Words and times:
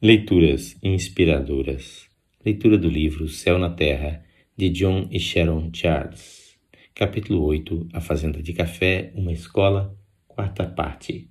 Leituras 0.00 0.76
inspiradoras. 0.80 2.06
Leitura 2.46 2.78
do 2.78 2.88
livro 2.88 3.26
Céu 3.26 3.58
na 3.58 3.68
Terra, 3.68 4.22
de 4.56 4.70
John 4.70 5.08
e 5.10 5.18
Sharon 5.18 5.70
Charles. 5.72 6.56
Capítulo 6.94 7.42
8 7.42 7.88
A 7.92 8.00
Fazenda 8.00 8.40
de 8.40 8.52
Café, 8.52 9.10
uma 9.16 9.32
escola, 9.32 9.98
quarta 10.28 10.64
parte. 10.64 11.28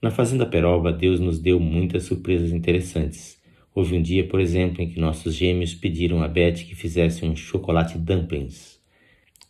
Na 0.00 0.12
Fazenda 0.12 0.46
Peroba, 0.46 0.92
Deus 0.92 1.18
nos 1.18 1.40
deu 1.40 1.58
muitas 1.58 2.04
surpresas 2.04 2.52
interessantes. 2.52 3.42
Houve 3.74 3.96
um 3.96 4.02
dia, 4.02 4.24
por 4.28 4.38
exemplo, 4.38 4.80
em 4.80 4.88
que 4.88 5.00
nossos 5.00 5.34
gêmeos 5.34 5.74
pediram 5.74 6.22
a 6.22 6.28
Beth 6.28 6.64
que 6.64 6.76
fizesse 6.76 7.24
um 7.24 7.34
chocolate 7.34 7.98
dumplings. 7.98 8.80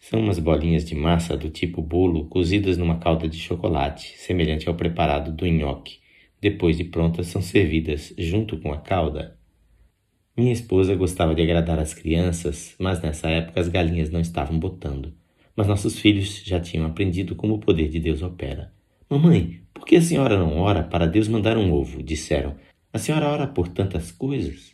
São 0.01 0.19
umas 0.19 0.39
bolinhas 0.39 0.83
de 0.83 0.95
massa 0.95 1.37
do 1.37 1.51
tipo 1.51 1.83
bolo 1.83 2.25
cozidas 2.25 2.79
numa 2.79 2.97
calda 2.97 3.29
de 3.29 3.37
chocolate, 3.37 4.17
semelhante 4.17 4.67
ao 4.67 4.75
preparado 4.75 5.31
do 5.31 5.47
nhoque 5.47 6.06
depois 6.49 6.77
de 6.77 6.85
prontas, 6.85 7.27
são 7.27 7.43
servidas 7.43 8.15
junto 8.17 8.57
com 8.59 8.73
a 8.73 8.79
calda. 8.79 9.37
Minha 10.37 10.53
esposa 10.53 10.95
gostava 10.95 11.35
de 11.35 11.43
agradar 11.43 11.81
as 11.81 11.93
crianças, 11.93 12.77
mas 12.79 13.03
nessa 13.03 13.29
época 13.29 13.59
as 13.59 13.69
galinhas 13.69 14.11
não 14.11 14.21
estavam 14.21 14.57
botando. 14.57 15.13
Mas 15.57 15.67
nossos 15.67 15.99
filhos 15.99 16.45
já 16.45 16.61
tinham 16.61 16.87
aprendido 16.87 17.35
como 17.35 17.55
o 17.55 17.59
poder 17.59 17.89
de 17.89 17.99
Deus 17.99 18.23
opera. 18.23 18.73
Mamãe, 19.11 19.61
por 19.75 19.85
que 19.85 19.97
a 19.97 20.01
senhora 20.01 20.39
não 20.39 20.59
ora 20.59 20.85
para 20.85 21.09
Deus 21.09 21.27
mandar 21.27 21.59
um 21.59 21.73
ovo? 21.73 22.01
disseram. 22.01 22.55
A 22.93 22.99
senhora 22.99 23.29
ora 23.29 23.49
por 23.49 23.67
tantas 23.67 24.13
coisas. 24.13 24.73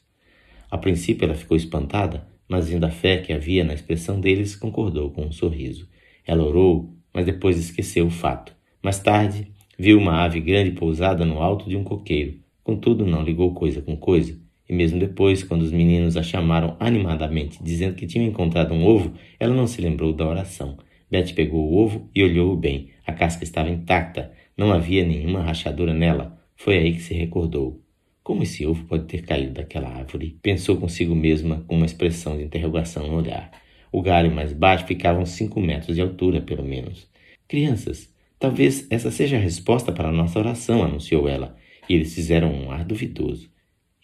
A 0.71 0.77
princípio 0.77 1.25
ela 1.25 1.35
ficou 1.35 1.57
espantada, 1.57 2.29
mas 2.47 2.69
vendo 2.69 2.85
a 2.85 2.91
fé 2.91 3.17
que 3.17 3.33
havia 3.33 3.65
na 3.65 3.73
expressão 3.73 4.21
deles, 4.21 4.55
concordou 4.55 5.11
com 5.11 5.25
um 5.25 5.33
sorriso. 5.33 5.89
Ela 6.27 6.45
orou, 6.45 6.95
mas 7.15 7.25
depois 7.25 7.57
esqueceu 7.57 8.09
o 8.09 8.11
fato. 8.11 8.55
Mais 8.83 8.99
tarde, 8.99 9.52
Viu 9.83 9.99
uma 9.99 10.23
ave 10.23 10.39
grande 10.39 10.71
pousada 10.71 11.25
no 11.25 11.43
alto 11.43 11.69
de 11.69 11.77
um 11.77 11.83
coqueiro. 11.83 12.39
Contudo, 12.63 13.05
não 13.05 13.25
ligou 13.25 13.53
coisa 13.53 13.83
com 13.83 13.97
coisa. 13.97 14.39
E 14.71 14.73
mesmo 14.73 14.97
depois, 14.97 15.43
quando 15.43 15.63
os 15.63 15.73
meninos 15.73 16.17
a 16.17 16.23
chamaram 16.23 16.77
animadamente, 16.79 17.59
dizendo 17.61 17.97
que 17.97 18.07
tinham 18.07 18.29
encontrado 18.29 18.73
um 18.73 18.87
ovo, 18.87 19.13
ela 19.41 19.53
não 19.53 19.67
se 19.67 19.81
lembrou 19.81 20.13
da 20.13 20.25
oração. 20.25 20.79
Beth 21.11 21.35
pegou 21.35 21.65
o 21.65 21.77
ovo 21.77 22.09
e 22.15 22.23
olhou-o 22.23 22.57
bem. 22.57 22.91
A 23.05 23.13
casca 23.13 23.43
estava 23.43 23.71
intacta. 23.71 24.31
Não 24.57 24.71
havia 24.71 25.05
nenhuma 25.05 25.43
rachadura 25.43 25.93
nela. 25.93 26.39
Foi 26.55 26.79
aí 26.79 26.93
que 26.93 27.03
se 27.03 27.13
recordou. 27.13 27.83
Como 28.23 28.45
esse 28.45 28.65
ovo 28.65 28.85
pode 28.85 29.07
ter 29.07 29.23
caído 29.23 29.55
daquela 29.55 29.89
árvore? 29.89 30.39
Pensou 30.41 30.77
consigo 30.77 31.13
mesma 31.13 31.65
com 31.67 31.75
uma 31.75 31.87
expressão 31.87 32.37
de 32.37 32.45
interrogação 32.45 33.09
no 33.09 33.17
olhar. 33.17 33.51
O 33.91 34.01
galho 34.01 34.31
mais 34.31 34.53
baixo 34.53 34.87
ficava 34.87 35.19
uns 35.19 35.31
cinco 35.31 35.59
metros 35.61 35.97
de 35.97 36.03
altura, 36.03 36.41
pelo 36.41 36.63
menos. 36.63 37.11
Crianças, 37.49 38.12
Talvez 38.43 38.89
essa 38.91 39.09
seja 39.09 39.37
a 39.37 39.41
resposta 39.41 39.93
para 39.93 40.09
a 40.09 40.13
nossa 40.13 40.37
oração, 40.37 40.83
anunciou 40.83 41.29
ela, 41.29 41.57
e 41.89 41.95
eles 41.95 42.13
fizeram 42.13 42.53
um 42.53 42.73
ar 42.73 42.85
duvidoso. 42.85 43.49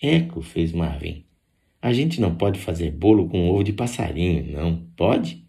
Eco, 0.00 0.42
fez 0.42 0.70
Marvin. 0.70 1.24
A 1.82 1.92
gente 1.92 2.20
não 2.20 2.36
pode 2.36 2.60
fazer 2.60 2.92
bolo 2.92 3.28
com 3.28 3.50
ovo 3.50 3.64
de 3.64 3.72
passarinho, 3.72 4.52
não 4.52 4.76
pode? 4.96 5.44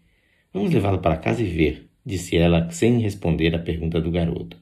Vamos 0.52 0.72
levá-lo 0.74 0.98
para 0.98 1.16
casa 1.16 1.40
e 1.40 1.46
ver, 1.46 1.88
disse 2.04 2.36
ela 2.36 2.68
sem 2.72 2.98
responder 2.98 3.54
à 3.54 3.60
pergunta 3.60 4.00
do 4.00 4.10
garoto. 4.10 4.56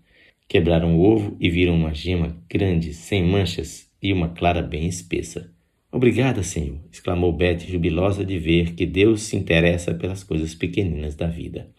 Quebraram 0.47 0.99
o 0.99 1.01
ovo 1.01 1.35
e 1.41 1.49
viram 1.49 1.75
uma 1.75 1.95
gema 1.95 2.37
grande, 2.51 2.93
sem 2.93 3.25
manchas 3.25 3.91
e 4.03 4.13
uma 4.13 4.29
clara 4.29 4.61
bem 4.61 4.87
espessa. 4.87 5.51
Obrigada, 5.91 6.43
Senhor, 6.43 6.79
exclamou 6.93 7.33
Beth, 7.33 7.61
jubilosa 7.61 8.27
de 8.27 8.39
ver 8.39 8.75
que 8.75 8.85
Deus 8.85 9.23
se 9.23 9.37
interessa 9.37 9.95
pelas 9.95 10.23
coisas 10.23 10.55
pequeninas 10.55 11.15
da 11.15 11.29
vida. 11.29 11.71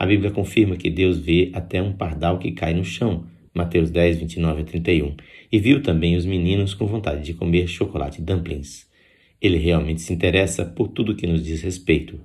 A 0.00 0.06
Bíblia 0.06 0.30
confirma 0.30 0.76
que 0.76 0.88
Deus 0.88 1.18
vê 1.18 1.50
até 1.52 1.82
um 1.82 1.92
pardal 1.92 2.38
que 2.38 2.52
cai 2.52 2.72
no 2.72 2.82
chão, 2.82 3.26
Mateus 3.54 3.90
10, 3.90 4.20
29 4.20 4.62
a 4.62 4.64
31, 4.64 5.14
e 5.52 5.58
viu 5.58 5.82
também 5.82 6.16
os 6.16 6.24
meninos 6.24 6.72
com 6.72 6.86
vontade 6.86 7.22
de 7.22 7.34
comer 7.34 7.68
chocolate 7.68 8.22
dumplings. 8.22 8.88
Ele 9.42 9.58
realmente 9.58 10.00
se 10.00 10.14
interessa 10.14 10.64
por 10.64 10.88
tudo 10.88 11.14
que 11.14 11.26
nos 11.26 11.44
diz 11.44 11.60
respeito. 11.60 12.18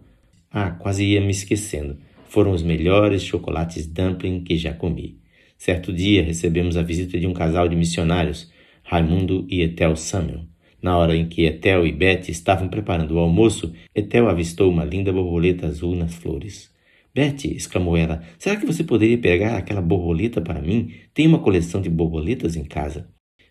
Ah, 0.49 0.71
quase 0.71 1.03
ia 1.03 1.19
me 1.19 1.31
esquecendo. 1.31 1.97
Foram 2.29 2.53
os 2.53 2.63
melhores 2.63 3.21
chocolates 3.21 3.85
dumpling 3.85 4.41
que 4.41 4.55
já 4.55 4.71
comi. 4.73 5.17
Certo 5.57 5.91
dia 5.91 6.23
recebemos 6.23 6.77
a 6.77 6.81
visita 6.81 7.19
de 7.19 7.27
um 7.27 7.33
casal 7.33 7.67
de 7.67 7.75
missionários, 7.75 8.49
Raimundo 8.83 9.45
e 9.49 9.61
Etel 9.61 9.97
Samuel. 9.97 10.45
Na 10.81 10.97
hora 10.97 11.13
em 11.13 11.27
que 11.27 11.43
Etel 11.43 11.85
e 11.85 11.91
Beth 11.91 12.29
estavam 12.29 12.69
preparando 12.69 13.15
o 13.15 13.19
almoço, 13.19 13.73
Etel 13.93 14.29
avistou 14.29 14.71
uma 14.71 14.85
linda 14.85 15.11
borboleta 15.11 15.67
azul 15.67 15.93
nas 15.93 16.15
flores. 16.15 16.73
Betty, 17.15 17.55
exclamou 17.55 17.95
ela, 17.95 18.21
será 18.37 18.57
que 18.57 18.65
você 18.65 18.83
poderia 18.83 19.17
pegar 19.17 19.55
aquela 19.55 19.81
borboleta 19.81 20.41
para 20.41 20.61
mim? 20.61 20.91
Tenho 21.13 21.29
uma 21.29 21.39
coleção 21.39 21.81
de 21.81 21.89
borboletas 21.89 22.57
em 22.57 22.65
casa. 22.65 23.07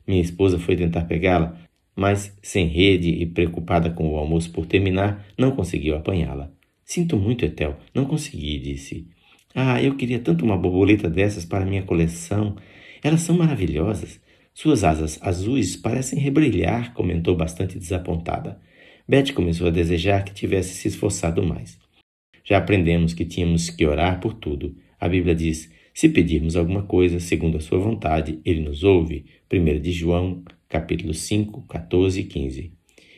Minha 0.06 0.20
esposa 0.20 0.58
foi 0.58 0.76
tentar 0.76 1.04
pegá-la, 1.04 1.58
mas, 1.97 2.36
sem 2.42 2.66
rede 2.66 3.08
e 3.08 3.24
preocupada 3.24 3.88
com 3.88 4.06
o 4.06 4.19
almoço 4.19 4.50
por 4.50 4.66
terminar, 4.66 5.24
não 5.38 5.53
conseguiu 5.53 5.97
apanhá-la. 5.97 6.53
Sinto 6.84 7.16
muito, 7.16 7.47
Etel, 7.47 7.78
não 7.94 8.04
consegui, 8.04 8.58
disse. 8.58 9.08
Ah, 9.54 9.82
eu 9.82 9.97
queria 9.97 10.19
tanto 10.19 10.44
uma 10.44 10.58
borboleta 10.58 11.08
dessas 11.08 11.47
para 11.47 11.64
minha 11.64 11.84
coleção. 11.84 12.56
Elas 13.03 13.22
são 13.22 13.34
maravilhosas. 13.34 14.20
Suas 14.53 14.84
asas 14.84 15.19
azuis 15.22 15.74
parecem 15.74 16.19
rebrilhar, 16.19 16.92
comentou 16.92 17.34
bastante 17.34 17.78
desapontada. 17.78 18.60
Betty 19.08 19.32
começou 19.32 19.69
a 19.69 19.70
desejar 19.70 20.22
que 20.22 20.34
tivesse 20.34 20.74
se 20.74 20.88
esforçado 20.88 21.42
mais. 21.42 21.82
Já 22.44 22.59
aprendemos 22.59 23.15
que 23.15 23.25
tínhamos 23.25 23.71
que 23.71 23.87
orar 23.87 24.21
por 24.21 24.34
tudo. 24.34 24.77
A 25.00 25.09
Bíblia 25.09 25.34
diz: 25.34 25.72
se 25.94 26.09
pedirmos 26.09 26.56
alguma 26.56 26.82
coisa 26.82 27.19
segundo 27.19 27.56
a 27.56 27.60
sua 27.60 27.78
vontade, 27.78 28.38
ele 28.44 28.60
nos 28.60 28.84
ouve. 28.84 29.25
1 29.50 29.81
de 29.81 29.93
João, 29.93 30.43
capítulo 30.69 31.15
5, 31.15 31.62
14 31.62 32.21
e 32.21 32.25
15. 32.25 32.72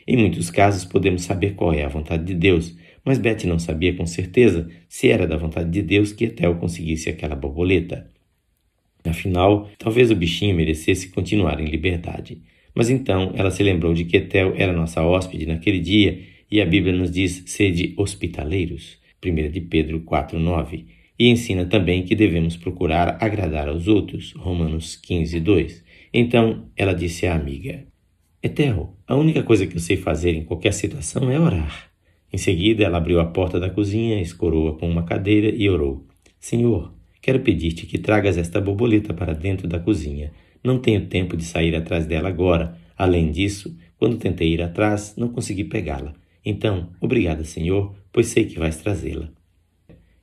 Em 0.07 0.17
muitos 0.17 0.51
casos 0.51 0.85
podemos 0.85 1.23
saber 1.23 1.55
qual 1.55 1.73
é 1.73 1.83
a 1.83 1.89
vontade 1.89 2.25
de 2.25 2.35
Deus, 2.35 2.77
mas 3.05 3.19
Beth 3.19 3.45
não 3.45 3.59
sabia 3.59 3.95
com 3.95 4.07
certeza 4.07 4.69
se 4.89 5.09
era 5.09 5.27
da 5.27 5.37
vontade 5.37 5.71
de 5.71 5.83
Deus 5.83 6.13
que 6.13 6.27
Etel 6.27 6.55
conseguisse 6.57 7.09
aquela 7.09 7.35
borboleta. 7.35 8.09
Afinal, 9.05 9.69
talvez 9.79 10.11
o 10.11 10.17
bichinho 10.17 10.55
merecesse 10.55 11.09
continuar 11.09 11.61
em 11.61 11.67
liberdade. 11.67 12.43
Mas 12.75 12.91
então 12.91 13.33
ela 13.35 13.51
se 13.51 13.63
lembrou 13.63 13.95
de 13.95 14.05
que 14.05 14.19
Etel 14.19 14.53
era 14.57 14.73
nossa 14.73 15.03
hóspede 15.03 15.47
naquele 15.47 15.81
dia 15.81 16.21
e 16.51 16.61
a 16.61 16.67
Bíblia 16.67 16.95
nos 16.95 17.11
diz 17.11 17.43
sede 17.47 17.95
hospitaleiros. 17.97 18.99
1 19.31 19.51
de 19.51 19.61
Pedro 19.61 20.01
4:9, 20.01 20.87
e 21.19 21.29
ensina 21.29 21.65
também 21.65 22.03
que 22.03 22.15
devemos 22.15 22.57
procurar 22.57 23.19
agradar 23.21 23.69
aos 23.69 23.89
outros, 23.89 24.33
Romanos 24.33 24.97
15:2. 24.97 25.83
Então 26.13 26.67
ela 26.77 26.93
disse 26.93 27.27
à 27.27 27.35
amiga: 27.35 27.85
Etel, 28.43 28.95
a 29.07 29.17
única 29.17 29.43
coisa 29.43 29.67
que 29.67 29.77
eu 29.77 29.81
sei 29.81 29.97
fazer 29.97 30.35
em 30.35 30.45
qualquer 30.45 30.73
situação 30.73 31.31
é 31.31 31.41
orar. 31.41 31.91
Em 32.33 32.39
seguida, 32.39 32.85
ela 32.85 32.99
abriu 32.99 33.19
a 33.21 33.25
porta 33.25 33.59
da 33.59 33.71
cozinha, 33.71 34.21
escorou-a 34.21 34.79
com 34.79 34.89
uma 34.89 35.05
cadeira 35.05 35.49
e 35.49 35.69
orou: 35.69 36.07
Senhor, 36.39 36.93
quero 37.23 37.41
pedir-te 37.41 37.87
que 37.87 37.99
tragas 37.99 38.37
esta 38.37 38.61
borboleta 38.61 39.15
para 39.15 39.33
dentro 39.33 39.67
da 39.67 39.79
cozinha. 39.79 40.33
Não 40.63 40.79
tenho 40.79 41.07
tempo 41.07 41.37
de 41.37 41.45
sair 41.45 41.75
atrás 41.75 42.07
dela 42.07 42.29
agora. 42.29 42.77
Além 42.97 43.31
disso, 43.31 43.77
quando 43.99 44.19
tentei 44.19 44.53
ir 44.53 44.63
atrás, 44.63 45.15
não 45.17 45.29
consegui 45.29 45.65
pegá-la. 45.65 46.15
Então, 46.49 46.91
obrigada, 47.01 47.43
Senhor, 47.43 47.93
pois 48.13 48.29
sei 48.29 48.45
que 48.45 48.57
vais 48.57 48.77
trazê-la. 48.77 49.29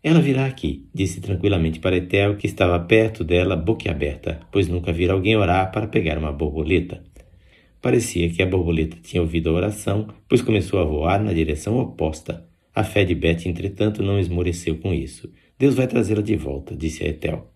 Ela 0.02 0.22
virá 0.22 0.46
aqui, 0.46 0.88
disse 0.94 1.20
tranquilamente 1.20 1.82
para 1.82 1.98
Etel, 1.98 2.38
que 2.38 2.48
estava 2.48 2.80
perto 2.80 3.26
dela, 3.26 3.58
boquiaberta, 3.58 4.40
pois 4.50 4.70
nunca 4.70 4.94
vira 4.94 5.12
alguém 5.12 5.36
orar 5.36 5.70
para 5.70 5.86
pegar 5.86 6.18
uma 6.18 6.32
borboleta. 6.32 7.04
Parecia 7.82 8.30
que 8.30 8.42
a 8.42 8.46
borboleta 8.46 8.96
tinha 9.04 9.22
ouvido 9.22 9.50
a 9.50 9.54
oração, 9.54 10.08
pois 10.30 10.42
começou 10.42 10.80
a 10.80 10.86
voar 10.86 11.22
na 11.22 11.34
direção 11.34 11.78
oposta. 11.78 12.48
A 12.74 12.86
fé 12.86 13.04
de 13.04 13.14
Beth, 13.14 13.46
entretanto, 13.46 14.02
não 14.02 14.18
esmoreceu 14.18 14.78
com 14.78 14.94
isso. 14.94 15.30
Deus 15.60 15.76
vai 15.76 15.88
trazê-la 15.88 16.22
de 16.22 16.38
volta, 16.38 16.74
disse 16.74 17.04
a 17.04 17.10
Etel. 17.10 17.52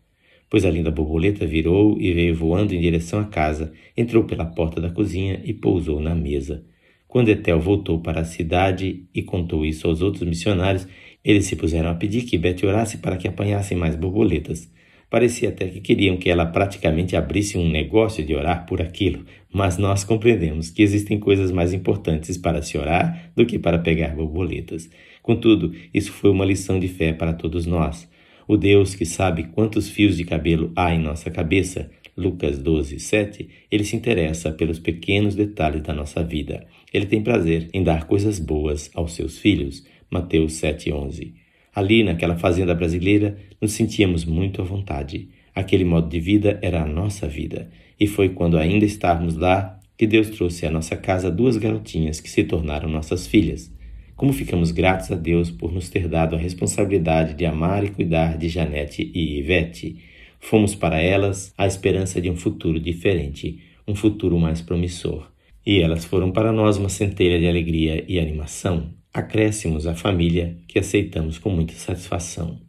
Pois 0.49 0.65
a 0.65 0.69
linda 0.69 0.91
borboleta 0.91 1.45
virou 1.45 1.97
e 1.99 2.11
veio 2.11 2.35
voando 2.35 2.75
em 2.75 2.81
direção 2.81 3.19
à 3.21 3.25
casa, 3.25 3.71
entrou 3.95 4.25
pela 4.25 4.45
porta 4.45 4.81
da 4.81 4.89
cozinha 4.89 5.41
e 5.45 5.53
pousou 5.53 6.01
na 6.01 6.13
mesa. 6.13 6.65
Quando 7.07 7.29
Etel 7.29 7.59
voltou 7.59 7.99
para 7.99 8.21
a 8.21 8.25
cidade 8.25 9.05
e 9.13 9.23
contou 9.23 9.65
isso 9.65 9.87
aos 9.87 10.01
outros 10.01 10.27
missionários, 10.27 10.87
eles 11.23 11.45
se 11.45 11.55
puseram 11.55 11.89
a 11.89 11.95
pedir 11.95 12.23
que 12.23 12.37
Beth 12.37 12.63
orasse 12.63 12.97
para 12.97 13.17
que 13.17 13.27
apanhassem 13.27 13.77
mais 13.77 13.95
borboletas. 13.95 14.69
Parecia 15.09 15.49
até 15.49 15.67
que 15.69 15.79
queriam 15.79 16.17
que 16.17 16.29
ela 16.29 16.45
praticamente 16.45 17.15
abrisse 17.15 17.57
um 17.57 17.69
negócio 17.69 18.25
de 18.25 18.35
orar 18.35 18.65
por 18.65 18.81
aquilo, 18.81 19.23
mas 19.51 19.77
nós 19.77 20.03
compreendemos 20.03 20.69
que 20.69 20.81
existem 20.81 21.17
coisas 21.17 21.49
mais 21.49 21.73
importantes 21.73 22.37
para 22.37 22.61
se 22.61 22.77
orar 22.77 23.31
do 23.33 23.45
que 23.45 23.57
para 23.57 23.79
pegar 23.79 24.13
borboletas. 24.13 24.89
Contudo, 25.21 25.73
isso 25.93 26.11
foi 26.11 26.29
uma 26.29 26.43
lição 26.43 26.77
de 26.77 26.89
fé 26.89 27.13
para 27.13 27.33
todos 27.33 27.65
nós. 27.65 28.09
O 28.45 28.57
Deus 28.57 28.95
que 28.95 29.05
sabe 29.05 29.45
quantos 29.45 29.89
fios 29.89 30.17
de 30.17 30.25
cabelo 30.25 30.73
há 30.75 30.93
em 30.93 30.99
nossa 30.99 31.31
cabeça 31.31 31.89
Lucas 32.17 32.57
12, 32.57 32.99
7, 32.99 33.47
ele 33.69 33.83
se 33.83 33.95
interessa 33.95 34.51
pelos 34.51 34.79
pequenos 34.79 35.35
detalhes 35.35 35.83
da 35.83 35.93
nossa 35.93 36.23
vida. 36.23 36.65
Ele 36.91 37.05
tem 37.05 37.21
prazer 37.21 37.69
em 37.71 37.83
dar 37.83 38.07
coisas 38.07 38.39
boas 38.39 38.89
aos 38.95 39.13
seus 39.13 39.37
filhos. 39.37 39.85
Mateus 40.09 40.53
7, 40.53 40.91
11. 40.91 41.33
Ali, 41.75 42.03
naquela 42.03 42.35
fazenda 42.35 42.73
brasileira, 42.73 43.37
nos 43.61 43.73
sentíamos 43.73 44.25
muito 44.25 44.63
à 44.63 44.65
vontade. 44.65 45.29
Aquele 45.53 45.85
modo 45.85 46.09
de 46.09 46.19
vida 46.19 46.57
era 46.61 46.81
a 46.81 46.87
nossa 46.87 47.27
vida. 47.27 47.69
E 47.99 48.07
foi 48.07 48.29
quando 48.29 48.57
ainda 48.57 48.83
estávamos 48.83 49.35
lá 49.35 49.79
que 49.97 50.07
Deus 50.07 50.29
trouxe 50.29 50.65
à 50.65 50.71
nossa 50.71 50.95
casa 50.95 51.29
duas 51.29 51.57
garotinhas 51.57 52.19
que 52.19 52.29
se 52.29 52.43
tornaram 52.43 52.89
nossas 52.89 53.27
filhas. 53.27 53.71
Como 54.15 54.33
ficamos 54.33 54.71
gratos 54.71 55.11
a 55.11 55.15
Deus 55.15 55.51
por 55.51 55.71
nos 55.71 55.89
ter 55.89 56.07
dado 56.07 56.35
a 56.35 56.39
responsabilidade 56.39 57.35
de 57.35 57.45
amar 57.45 57.83
e 57.83 57.89
cuidar 57.89 58.37
de 58.37 58.49
Janete 58.49 59.11
e 59.13 59.37
Ivete. 59.37 59.97
Fomos 60.49 60.73
para 60.73 60.97
elas 61.01 61.53
a 61.57 61.67
esperança 61.67 62.21
de 62.21 62.29
um 62.29 62.37
futuro 62.37 62.79
diferente, 62.79 63.59
um 63.85 63.93
futuro 63.93 64.39
mais 64.39 64.61
promissor. 64.61 65.29
E 65.65 65.81
elas 65.81 66.05
foram 66.05 66.31
para 66.31 66.53
nós 66.53 66.77
uma 66.77 66.87
centelha 66.87 67.37
de 67.37 67.45
alegria 67.45 68.05
e 68.07 68.17
animação, 68.17 68.93
acréscimos 69.13 69.85
à 69.85 69.93
família 69.93 70.57
que 70.65 70.79
aceitamos 70.79 71.37
com 71.37 71.49
muita 71.49 71.73
satisfação. 71.73 72.61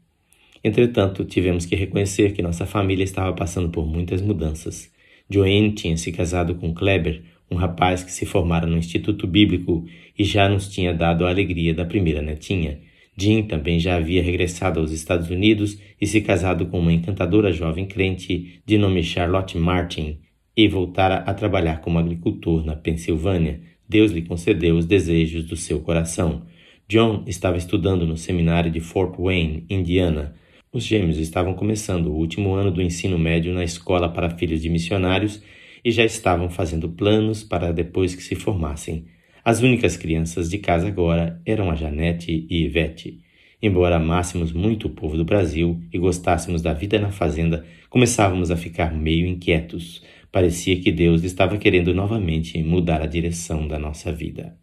Entretanto, 0.65 1.25
tivemos 1.25 1.67
que 1.67 1.77
reconhecer 1.77 2.33
que 2.33 2.43
nossa 2.43 2.67
família 2.67 3.05
estava 3.05 3.33
passando 3.33 3.69
por 3.69 3.87
muitas 3.87 4.21
mudanças. 4.21 4.91
Joanne 5.31 5.71
tinha 5.71 5.97
se 5.97 6.11
casado 6.11 6.57
com 6.57 6.75
Kleber, 6.75 7.23
um 7.49 7.55
rapaz 7.55 8.03
que 8.03 8.11
se 8.11 8.27
formara 8.27 8.67
no 8.67 8.77
Instituto 8.77 9.25
Bíblico 9.25 9.87
e 10.19 10.25
já 10.25 10.49
nos 10.49 10.69
tinha 10.69 10.93
dado 10.93 11.25
a 11.25 11.31
alegria 11.31 11.73
da 11.73 11.85
primeira 11.85 12.21
netinha. 12.21 12.81
Jim 13.21 13.43
também 13.43 13.81
já 13.81 13.97
havia 13.97 14.23
regressado 14.23 14.79
aos 14.79 14.93
Estados 14.93 15.29
Unidos 15.29 15.79
e 16.01 16.07
se 16.07 16.21
casado 16.21 16.67
com 16.67 16.79
uma 16.79 16.93
encantadora 16.93 17.53
jovem 17.53 17.85
crente 17.85 18.61
de 18.65 18.79
nome 18.79 19.03
Charlotte 19.03 19.59
Martin 19.59 20.21
e 20.57 20.69
voltara 20.69 21.17
a 21.17 21.35
trabalhar 21.35 21.81
como 21.81 21.99
agricultor 21.99 22.65
na 22.65 22.77
Pensilvânia. 22.77 23.61
Deus 23.89 24.13
lhe 24.13 24.23
concedeu 24.23 24.77
os 24.77 24.87
desejos 24.87 25.45
do 25.45 25.57
seu 25.57 25.81
coração. 25.81 26.43
John 26.89 27.25
estava 27.27 27.57
estudando 27.57 28.07
no 28.07 28.17
seminário 28.17 28.71
de 28.71 28.81
Fort 28.81 29.17
Wayne, 29.19 29.65
Indiana. 29.69 30.35
Os 30.73 30.85
gêmeos 30.85 31.19
estavam 31.19 31.55
começando 31.55 32.07
o 32.07 32.17
último 32.17 32.55
ano 32.55 32.71
do 32.71 32.81
ensino 32.81 33.19
médio 33.19 33.53
na 33.53 33.65
escola 33.65 34.09
para 34.09 34.31
filhos 34.31 34.63
de 34.63 34.71
missionários 34.71 35.43
e 35.85 35.91
já 35.91 36.05
estavam 36.05 36.49
fazendo 36.49 36.89
planos 36.89 37.43
para 37.43 37.73
depois 37.73 38.15
que 38.15 38.23
se 38.23 38.35
formassem. 38.35 39.07
As 39.49 39.63
únicas 39.63 39.97
crianças 39.97 40.51
de 40.51 40.59
casa 40.59 40.89
agora 40.89 41.41
eram 41.43 41.71
a 41.71 41.75
Janete 41.75 42.47
e 42.51 42.65
Ivete. 42.65 43.23
Embora 43.63 43.97
amássemos 43.97 44.53
muito 44.53 44.89
o 44.89 44.91
povo 44.91 45.17
do 45.17 45.25
Brasil 45.25 45.83
e 45.91 45.97
gostássemos 45.97 46.61
da 46.61 46.75
vida 46.75 46.99
na 46.99 47.11
fazenda, 47.11 47.65
começávamos 47.89 48.51
a 48.51 48.59
ficar 48.59 48.93
meio 48.93 49.27
inquietos. 49.27 50.03
Parecia 50.31 50.79
que 50.79 50.93
Deus 50.93 51.25
estava 51.25 51.57
querendo 51.57 51.95
novamente 51.95 52.63
mudar 52.63 53.01
a 53.01 53.07
direção 53.07 53.67
da 53.67 53.79
nossa 53.79 54.13
vida. 54.13 54.55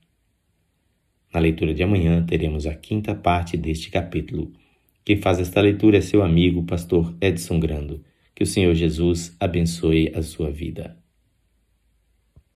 Na 1.33 1.39
leitura 1.39 1.73
de 1.73 1.81
amanhã 1.81 2.23
teremos 2.23 2.67
a 2.67 2.75
quinta 2.75 3.15
parte 3.15 3.57
deste 3.57 3.89
capítulo. 3.89 4.53
Quem 5.03 5.17
faz 5.17 5.39
esta 5.39 5.61
leitura 5.61 5.97
é 5.97 6.01
seu 6.01 6.21
amigo, 6.21 6.61
pastor 6.61 7.11
Edson 7.19 7.59
Grando. 7.59 8.03
Que 8.35 8.43
o 8.43 8.45
Senhor 8.45 8.75
Jesus 8.75 9.35
abençoe 9.39 10.11
a 10.13 10.21
sua 10.21 10.51
vida. 10.51 10.95